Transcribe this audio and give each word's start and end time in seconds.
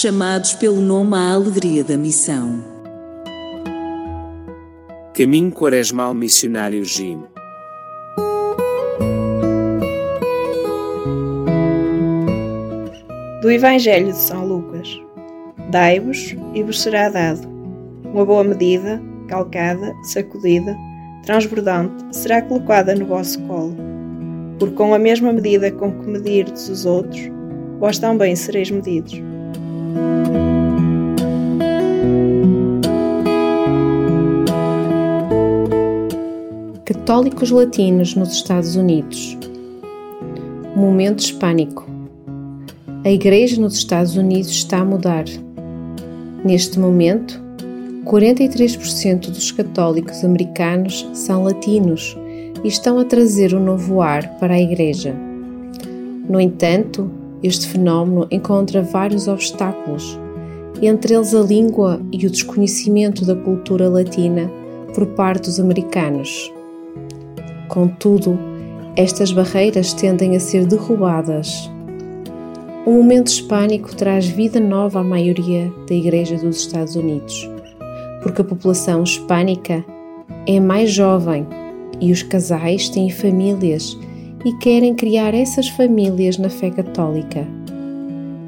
chamados 0.00 0.54
pelo 0.54 0.80
nome 0.80 1.14
à 1.14 1.34
alegria 1.34 1.84
da 1.84 1.94
missão. 1.94 2.64
Caminho 5.12 5.52
Quaresmal 5.52 6.14
Missionário 6.14 6.82
Jim. 6.86 7.22
Do 13.42 13.50
Evangelho 13.50 14.06
de 14.06 14.16
São 14.16 14.46
Lucas. 14.46 14.88
Dai-vos 15.70 16.34
e 16.54 16.62
vos 16.62 16.80
será 16.80 17.10
dado. 17.10 17.46
Uma 18.04 18.24
boa 18.24 18.42
medida, 18.42 19.02
calcada, 19.28 19.94
sacudida, 20.04 20.74
transbordante, 21.26 22.02
será 22.10 22.40
colocada 22.40 22.94
no 22.94 23.04
vosso 23.04 23.38
colo. 23.42 23.76
Porque 24.58 24.76
com 24.76 24.94
a 24.94 24.98
mesma 24.98 25.30
medida 25.30 25.70
com 25.70 25.92
que 25.92 26.08
medirdes 26.08 26.70
os 26.70 26.86
outros, 26.86 27.20
vós 27.78 27.98
também 27.98 28.34
sereis 28.34 28.70
medidos. 28.70 29.20
Católicos 36.84 37.50
latinos 37.50 38.14
nos 38.14 38.32
Estados 38.32 38.76
Unidos. 38.76 39.36
Momento 40.76 41.20
hispânico. 41.20 41.84
A 43.04 43.10
Igreja 43.10 43.60
nos 43.60 43.74
Estados 43.74 44.16
Unidos 44.16 44.50
está 44.50 44.78
a 44.78 44.84
mudar. 44.84 45.24
Neste 46.44 46.78
momento, 46.78 47.40
43% 48.04 49.30
dos 49.30 49.50
católicos 49.50 50.24
americanos 50.24 51.08
são 51.12 51.42
latinos 51.42 52.16
e 52.62 52.68
estão 52.68 52.98
a 52.98 53.04
trazer 53.04 53.54
um 53.54 53.64
novo 53.64 54.00
ar 54.00 54.38
para 54.38 54.54
a 54.54 54.60
Igreja. 54.60 55.14
No 56.28 56.40
entanto, 56.40 57.10
este 57.42 57.66
fenómeno 57.66 58.26
encontra 58.30 58.82
vários 58.82 59.28
obstáculos, 59.28 60.18
entre 60.82 61.14
eles 61.14 61.34
a 61.34 61.40
língua 61.40 62.00
e 62.12 62.26
o 62.26 62.30
desconhecimento 62.30 63.24
da 63.24 63.34
cultura 63.34 63.88
latina 63.88 64.50
por 64.94 65.06
parte 65.08 65.44
dos 65.44 65.60
americanos. 65.60 66.52
Contudo, 67.68 68.38
estas 68.96 69.32
barreiras 69.32 69.92
tendem 69.92 70.36
a 70.36 70.40
ser 70.40 70.66
derrubadas. 70.66 71.70
O 72.84 72.92
momento 72.92 73.28
hispânico 73.28 73.94
traz 73.94 74.26
vida 74.26 74.58
nova 74.58 75.00
à 75.00 75.04
maioria 75.04 75.72
da 75.88 75.94
Igreja 75.94 76.36
dos 76.36 76.58
Estados 76.58 76.96
Unidos, 76.96 77.48
porque 78.22 78.40
a 78.40 78.44
população 78.44 79.02
hispânica 79.02 79.84
é 80.46 80.58
mais 80.58 80.90
jovem 80.90 81.46
e 82.00 82.10
os 82.10 82.22
casais 82.22 82.88
têm 82.88 83.10
famílias 83.10 83.96
e 84.44 84.52
querem 84.54 84.94
criar 84.94 85.34
essas 85.34 85.68
famílias 85.68 86.38
na 86.38 86.48
fé 86.48 86.70
católica. 86.70 87.46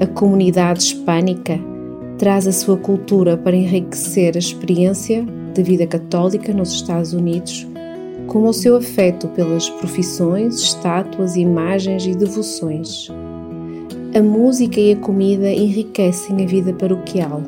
A 0.00 0.06
comunidade 0.06 0.82
hispânica 0.82 1.58
traz 2.18 2.46
a 2.46 2.52
sua 2.52 2.76
cultura 2.76 3.36
para 3.36 3.56
enriquecer 3.56 4.34
a 4.34 4.38
experiência 4.38 5.24
de 5.52 5.62
vida 5.62 5.86
católica 5.86 6.52
nos 6.52 6.72
Estados 6.72 7.12
Unidos, 7.12 7.66
como 8.26 8.48
o 8.48 8.52
seu 8.52 8.76
afeto 8.76 9.28
pelas 9.28 9.68
profissões, 9.68 10.56
estátuas, 10.56 11.36
imagens 11.36 12.06
e 12.06 12.14
devoções. 12.14 13.08
A 14.16 14.22
música 14.22 14.80
e 14.80 14.92
a 14.92 14.96
comida 14.96 15.50
enriquecem 15.50 16.42
a 16.42 16.46
vida 16.46 16.72
paroquial. 16.72 17.42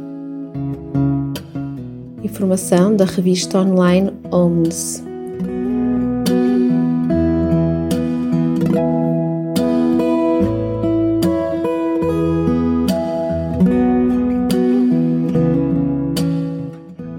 Informação 2.22 2.94
da 2.94 3.04
revista 3.04 3.60
online 3.60 4.12
Omnes. 4.32 5.04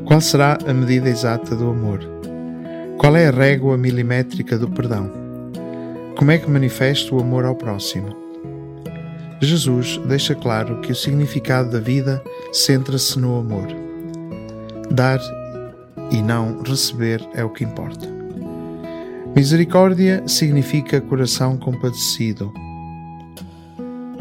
Qual 0.07 0.21
será 0.21 0.57
a 0.65 0.73
medida 0.73 1.09
exata 1.09 1.53
do 1.53 1.69
amor? 1.69 1.99
Qual 2.97 3.13
é 3.17 3.27
a 3.27 3.31
régua 3.31 3.77
milimétrica 3.77 4.57
do 4.57 4.69
perdão? 4.69 5.11
Como 6.17 6.31
é 6.31 6.37
que 6.37 6.49
manifesta 6.49 7.13
o 7.13 7.19
amor 7.19 7.43
ao 7.43 7.55
próximo? 7.55 8.15
Jesus 9.41 9.97
deixa 10.07 10.33
claro 10.33 10.79
que 10.79 10.93
o 10.93 10.95
significado 10.95 11.71
da 11.71 11.81
vida 11.81 12.23
centra-se 12.53 13.19
no 13.19 13.37
amor. 13.37 13.67
Dar 14.89 15.19
e 16.09 16.21
não 16.21 16.63
receber 16.63 17.21
é 17.33 17.43
o 17.43 17.49
que 17.49 17.65
importa. 17.65 18.07
Misericórdia 19.35 20.23
significa 20.25 21.01
coração 21.01 21.57
compadecido. 21.57 22.53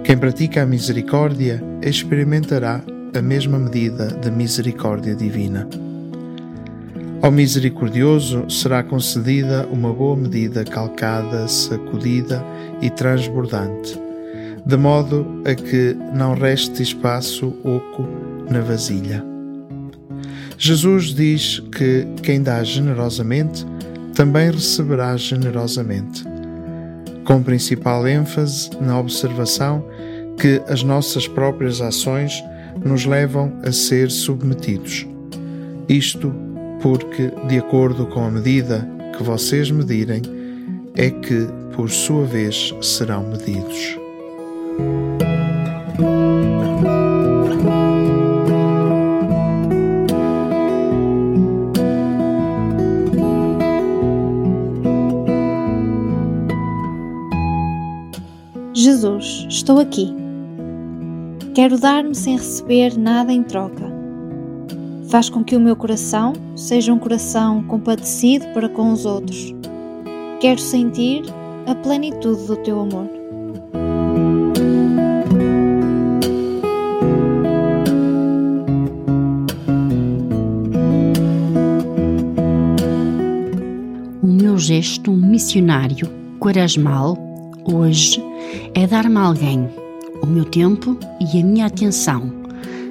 Quem 0.03 0.19
pratica 0.19 0.65
a 0.65 0.67
misericórdia 0.67 1.63
experimentará 1.81 2.83
a 3.15 3.23
mesma 3.23 3.59
medida 3.59 4.07
de 4.09 4.31
misericórdia 4.31 5.15
divina. 5.15 5.69
Ao 7.23 7.31
misericordioso 7.31 8.49
será 8.49 8.83
concedida 8.83 9.67
uma 9.73 9.93
boa 9.93 10.17
medida 10.17 10.65
calcada, 10.65 11.49
sacudida 11.49 12.45
e 12.81 12.91
transbordante, 12.91 13.99
de 14.65 14.77
modo 14.77 15.43
a 15.45 15.55
que 15.55 15.97
não 16.15 16.35
reste 16.35 16.83
espaço 16.83 17.49
oco 17.65 18.07
na 18.51 18.61
vasilha. 18.61 19.25
Jesus 20.59 21.15
diz 21.15 21.61
que 21.77 22.07
quem 22.23 22.43
dá 22.43 22.63
generosamente 22.63 23.67
também 24.15 24.51
receberá 24.51 25.17
generosamente, 25.17 26.25
com 27.25 27.43
principal 27.43 28.07
ênfase 28.07 28.71
na 28.81 28.99
observação 28.99 29.85
que 30.39 30.63
as 30.69 30.83
nossas 30.83 31.27
próprias 31.27 31.81
ações 31.81 32.43
nos 32.85 33.05
levam 33.05 33.53
a 33.63 33.73
ser 33.73 34.11
submetidos. 34.11 35.07
Isto 35.89 36.33
porque, 36.81 37.33
de 37.49 37.59
acordo 37.59 38.07
com 38.07 38.25
a 38.25 38.31
medida 38.31 38.89
que 39.17 39.23
vocês 39.23 39.71
medirem, 39.71 40.23
é 40.95 41.11
que, 41.11 41.47
por 41.75 41.91
sua 41.91 42.25
vez, 42.25 42.75
serão 42.81 43.29
medidos. 43.29 43.97
Jesus, 58.75 59.47
estou 59.49 59.81
aqui. 59.81 60.26
Quero 61.57 61.79
dar-me 61.79 62.15
sem 62.15 62.37
receber 62.37 62.99
nada 62.99 63.33
em 63.33 63.43
troca. 63.43 63.91
Faz 65.09 65.31
com 65.31 65.43
que 65.43 65.57
o 65.57 65.59
meu 65.59 65.75
coração 65.75 66.35
seja 66.55 66.93
um 66.93 66.99
coração 66.99 67.63
compadecido 67.63 68.47
para 68.49 68.69
com 68.69 68.93
os 68.93 69.07
outros. 69.07 69.55
Quero 70.39 70.61
sentir 70.61 71.23
a 71.67 71.75
plenitude 71.75 72.47
do 72.47 72.57
teu 72.57 72.81
amor. 72.81 73.09
O 84.23 84.27
meu 84.27 84.59
gesto 84.59 85.11
missionário 85.11 86.07
quaresmal 86.39 87.17
hoje 87.65 88.23
é 88.75 88.87
dar-me 88.87 89.17
alguém 89.17 89.86
o 90.23 90.27
meu 90.27 90.45
tempo 90.45 90.99
e 91.21 91.41
a 91.41 91.45
minha 91.45 91.67
atenção, 91.67 92.33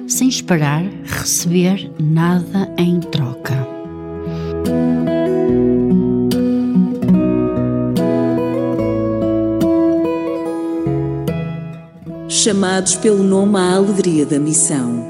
sem 0.06 0.28
esperar 0.28 0.84
receber 1.04 1.90
nada 1.98 2.72
em 2.78 3.00
troca. 3.00 3.66
Chamados 12.28 12.94
pelo 12.96 13.22
nome 13.22 13.58
à 13.58 13.74
alegria 13.74 14.24
da 14.24 14.38
missão. 14.38 15.04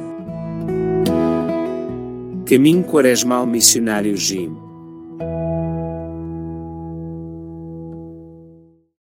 Caminho 2.47 2.85
Quaresmal 2.85 3.45
Missionário 3.47 4.17
Jim. 4.17 4.66